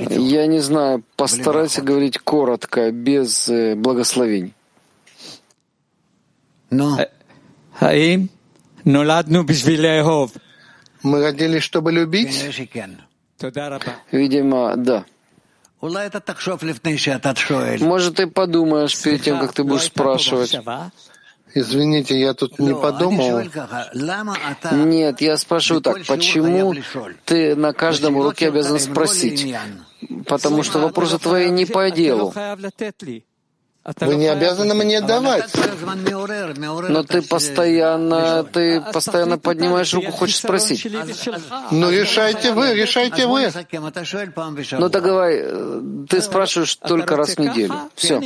[0.10, 4.54] Я не знаю, постарайся говорить коротко, без э, благословений.
[11.04, 12.46] Мы родились, чтобы любить?
[14.12, 15.06] Видимо, да.
[17.82, 20.58] Может, ты подумаешь перед тем, как ты будешь спрашивать.
[21.58, 23.42] Извините, я тут не подумал.
[24.72, 26.76] Нет, я спрашиваю так, почему
[27.24, 29.56] ты на каждом уроке обязан спросить?
[30.28, 32.34] Потому что вопросы твои не по делу.
[33.86, 35.54] Вы не обязаны мне давать.
[36.90, 40.88] Но ты постоянно, ты постоянно поднимаешь руку, хочешь спросить.
[41.70, 43.52] Ну, решайте вы, решайте вы.
[44.72, 45.46] Ну, так давай,
[46.10, 47.76] ты спрашиваешь только раз в неделю.
[47.94, 48.20] Все.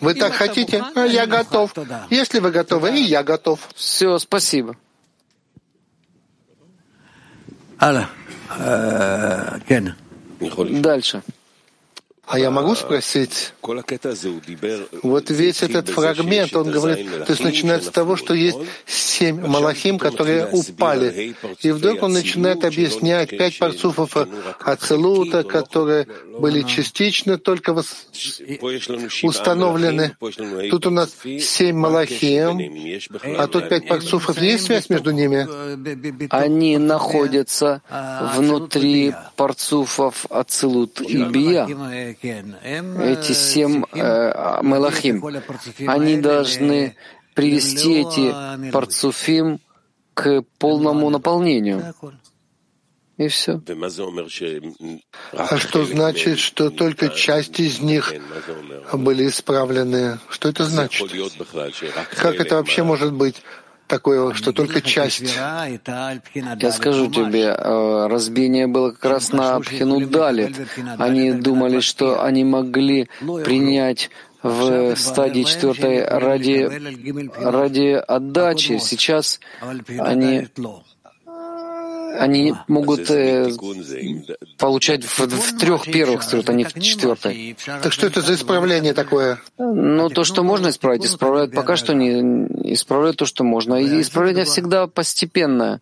[0.00, 0.84] Вы так хотите?
[0.94, 1.72] А я готов.
[2.10, 3.60] Если вы готовы, и я готов.
[3.74, 4.76] Все, спасибо.
[10.82, 11.22] Дальше.
[12.32, 13.52] А я могу спросить,
[15.02, 18.56] вот весь этот фрагмент, он говорит, то есть начинает с того, что есть
[18.86, 21.34] семь малахим, которые упали.
[21.60, 24.16] И вдруг он начинает объяснять пять парцуфов
[24.64, 26.06] Ацелута, которые
[26.38, 27.76] были частично только
[29.22, 30.16] установлены.
[30.70, 32.98] Тут у нас семь малахим,
[33.36, 34.40] а тут пять парцуфов.
[34.40, 35.46] Есть связь между ними?
[36.30, 37.82] Они находятся
[38.36, 41.68] внутри парцуфов Ацелут и Бия
[42.22, 45.24] эти семь э, Мелахим,
[45.88, 46.96] они должны
[47.34, 49.60] привести эти парцуфим
[50.14, 51.94] к полному наполнению.
[53.18, 53.60] И все.
[55.32, 58.12] А что значит, что только часть из них
[58.92, 60.18] были исправлены?
[60.30, 61.10] Что это значит?
[62.16, 63.42] Как это вообще может быть?
[63.92, 65.34] Такое, что только часть.
[65.36, 70.56] Я скажу тебе, э, разбиение было как раз на Абхину Далит.
[70.98, 73.10] Они думали, что они могли
[73.44, 74.08] принять
[74.42, 76.70] в стадии четвертой ради,
[77.36, 78.78] ради отдачи.
[78.78, 79.40] Сейчас
[79.98, 80.48] они
[82.18, 83.50] они могут э,
[84.58, 87.56] получать в, в трех первых строт, а не в четвертой.
[87.64, 89.40] Так что это за исправление такое?
[89.58, 92.20] Ну, то, что можно исправить, исправляют пока что не
[92.72, 93.74] исправляют то, что можно.
[93.76, 95.80] И исправление всегда постепенное.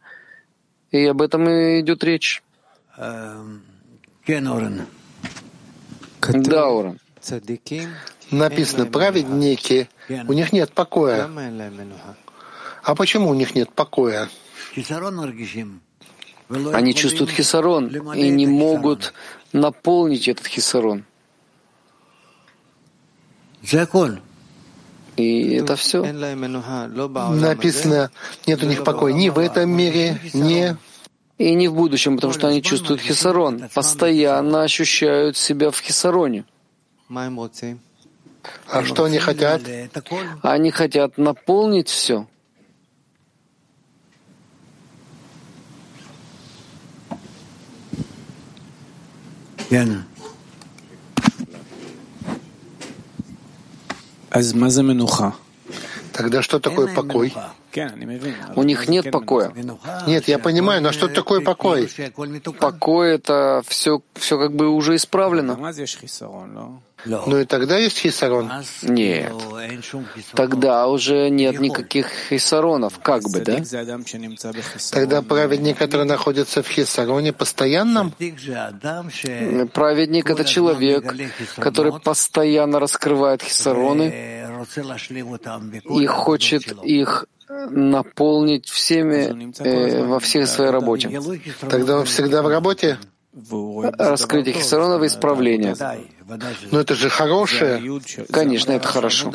[0.91, 2.43] И об этом и идет речь.
[2.97, 3.63] Эм,
[6.29, 6.99] да, Орен.
[8.31, 11.29] Написано, праведники, у них нет покоя.
[12.83, 14.29] А почему у них нет покоя?
[16.73, 19.15] Они чувствуют хисарон и не могут
[19.53, 21.05] наполнить этот хисарон.
[25.17, 26.03] И это все.
[27.33, 28.11] Написано,
[28.47, 30.77] нет у них покоя ни в этом мире, ни
[31.39, 36.45] и не в будущем, потому что они чувствуют хисарон, постоянно ощущают себя в хисароне.
[38.69, 39.63] А что они хотят?
[40.43, 42.27] Они хотят наполнить все.
[56.13, 57.33] Тогда что такое покой?
[58.57, 59.53] У них нет покоя.
[60.07, 61.89] Нет, я понимаю, но что такое покой?
[62.59, 65.59] Покой— это все, все как бы уже исправлено.
[67.05, 68.51] Ну и тогда есть хисарон?
[68.83, 69.33] Нет.
[70.35, 73.59] Тогда уже нет никаких хисаронов, как бы, да?
[74.91, 78.13] Тогда праведник, который находится в хисароне, постоянном?
[79.73, 81.15] Праведник— это человек,
[81.57, 84.47] который постоянно раскрывает хисароны
[85.89, 87.27] и хочет их
[87.71, 91.21] наполнить всеми э, во всей своей работе.
[91.69, 92.99] Тогда он всегда в работе?
[93.99, 95.77] Раскрытие хисаронов и исправление.
[96.71, 98.01] Но это же хорошее.
[98.31, 99.33] Конечно, это хорошо.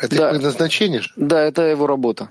[0.00, 0.30] Это да.
[0.30, 1.02] предназначение?
[1.16, 2.28] Да, это его работа.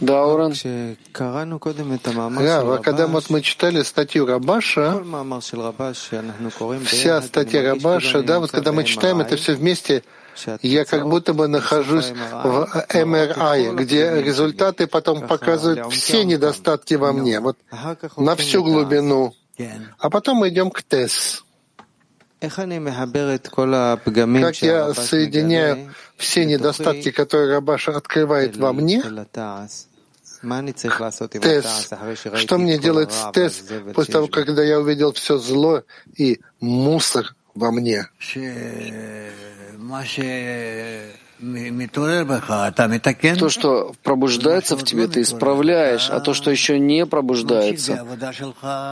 [0.00, 0.54] Да, Оран.
[2.40, 5.02] Да, когда вот мы читали статью Рабаша,
[6.84, 10.04] вся статья Рабаша, да, вот когда мы читаем это все вместе,
[10.62, 17.40] я как будто бы нахожусь в МРИ, где результаты потом показывают все недостатки во мне,
[17.40, 17.58] вот
[18.16, 19.34] на всю глубину.
[19.98, 21.44] А потом мы идем к ТЭС.
[24.42, 29.02] Как я соединяю все недостатки, которые Рабаша открывает во мне,
[31.40, 31.90] Тесс.
[32.34, 33.64] Что мне делать с Тесс
[33.94, 35.82] после того, когда я увидел все зло
[36.16, 38.08] и мусор во мне?
[43.38, 48.04] То, что пробуждается в тебе, ты исправляешь, а то, что еще не пробуждается,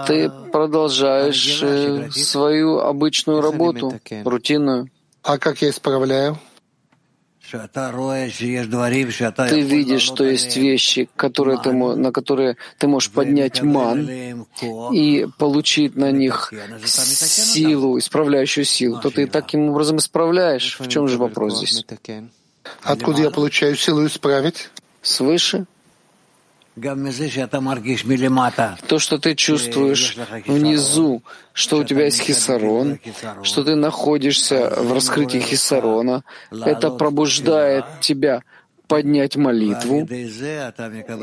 [0.07, 4.89] ты продолжаешь э, свою обычную работу, рутинную.
[5.23, 6.39] А как я исправляю?
[9.51, 14.09] Ты видишь, что есть вещи, которые ты, на которые ты можешь поднять ман
[14.92, 16.53] и получить на них
[16.84, 20.78] силу, исправляющую силу, то ты таким образом исправляешь.
[20.80, 21.84] В чем же вопрос здесь?
[22.82, 24.70] Откуда я получаю силу исправить?
[25.03, 25.66] Свыше.
[28.87, 30.16] То, что ты чувствуешь
[30.47, 31.22] внизу,
[31.53, 32.99] что у тебя есть хисарон,
[33.43, 38.43] что ты находишься в раскрытии хисарона, это пробуждает тебя
[38.89, 40.07] поднять молитву,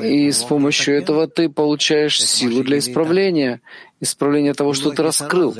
[0.03, 3.61] и с помощью этого ты получаешь силу для исправления,
[4.01, 5.55] исправления того, что ты раскрыл.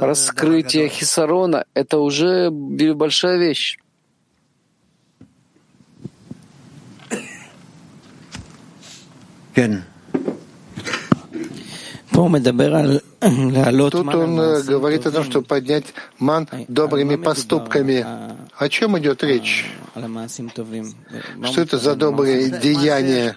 [0.00, 3.76] Раскрытие хисарона— это уже большая вещь.
[13.90, 15.86] Тут он э, говорит о том, что поднять
[16.18, 18.06] ман добрыми поступками.
[18.56, 19.70] О чем идет речь?
[21.44, 23.34] Что это за добрые деяния?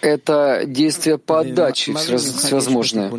[0.00, 3.10] Это действие по отдаче всевозможное.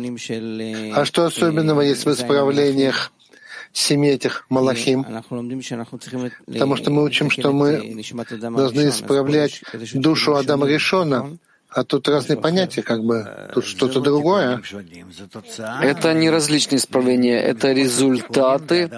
[0.94, 3.12] А что особенного есть в исправлениях
[3.74, 7.78] семи этих малахим, потому что мы учим, что мы
[8.40, 9.62] должны исправлять
[9.92, 11.36] душу Адама Решона,
[11.74, 14.62] а тут разные понятия, как бы, тут что-то другое.
[15.82, 18.90] Это не различные исправления, это результаты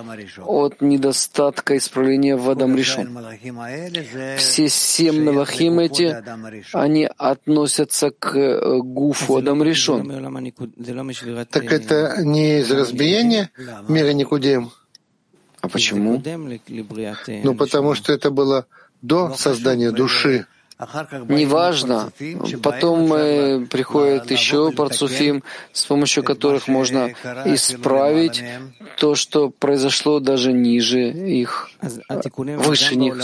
[0.45, 3.18] от недостатка исправления в Адам Решон.
[4.37, 6.22] Все семь мелахим эти,
[6.72, 10.07] они относятся к э, гуфу Адам Решон.
[11.51, 13.51] Так это не из разбиения
[13.89, 14.70] мира Никудим?
[15.62, 16.22] А почему?
[17.43, 18.66] Ну, потому что это было
[19.01, 20.47] до создания души.
[20.79, 22.12] Неважно.
[22.62, 27.14] Потом э, приходят еще парцуфим, с помощью которых можно
[27.47, 28.45] исправить
[28.99, 31.70] то, что произошло даже ниже их,
[32.37, 33.14] выше них.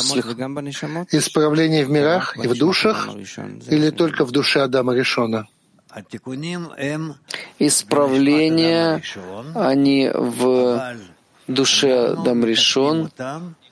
[1.13, 3.11] Исправление в мирах и в душах
[3.69, 5.47] или только в душе Адама Решона?
[7.59, 9.03] Исправления,
[9.55, 10.97] они в
[11.47, 13.11] душе Адам Решон,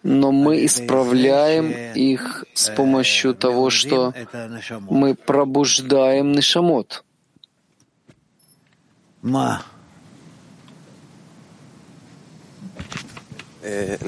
[0.02, 4.14] но мы исправляем их с помощью того, что
[4.88, 7.04] мы пробуждаем Нишамот.
[13.62, 13.98] Я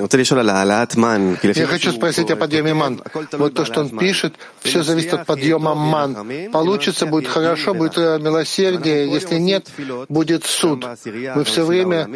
[1.67, 3.03] хочу спросить о подъеме ман.
[3.33, 6.17] Вот то, что он пишет, все зависит от подъема ман.
[6.51, 9.11] Получится, будет хорошо, будет э, милосердие.
[9.11, 9.67] Если нет,
[10.09, 10.87] будет суд.
[11.05, 12.09] Мы все время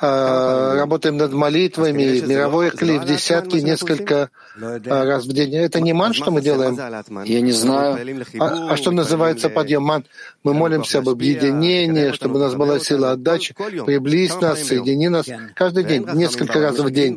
[0.00, 4.30] э, работаем над молитвами, мировой кли в десятки, несколько
[4.60, 5.54] э, раз в день.
[5.54, 6.76] Это не ман, что мы делаем?
[7.24, 8.24] Я не знаю.
[8.40, 10.04] А, а что называется подъем ман?
[10.42, 13.54] Мы молимся об объединении, чтобы у нас была сила отдачи.
[13.86, 17.16] Приблизь нас, соедини нас каждый день, несколько раз в день.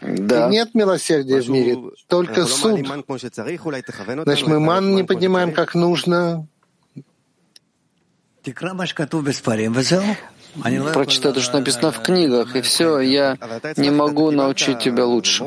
[0.00, 0.48] Да.
[0.48, 2.80] И нет милосердия в мире, только суд.
[4.24, 6.46] Значит, мы ман не поднимаем как нужно.
[10.92, 13.36] Прочитай то, что написано в книгах, и все, я
[13.76, 15.44] не могу научить тебя лучше.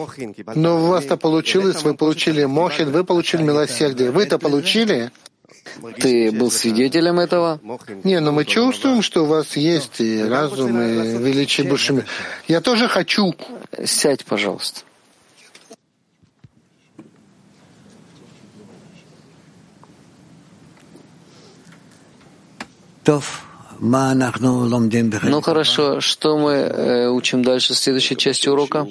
[0.56, 4.12] Но у вас-то получилось, вы получили мохин, вы получили милосердие.
[4.12, 5.12] Вы-то получили?
[6.00, 7.60] Ты был свидетелем этого?
[8.04, 12.06] Не, но мы чувствуем, что у вас есть и разум, и величие души.
[12.48, 13.36] Я тоже хочу.
[13.86, 14.82] Сядь, пожалуйста.
[25.24, 28.86] Ну хорошо, что мы э, учим дальше в следующей части урока?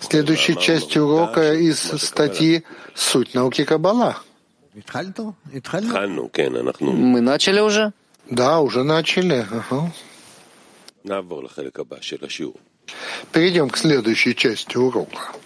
[0.00, 2.62] Следующей части урока из статьи
[2.94, 4.18] «Суть науки Каббала».
[6.92, 7.92] Мы начали уже?
[8.30, 9.46] Да, уже начали.
[9.50, 9.92] Ага.
[13.32, 15.32] Перейдем к следующей части урока.